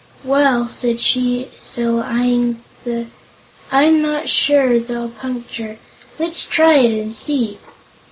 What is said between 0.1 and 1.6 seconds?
"Well," said she,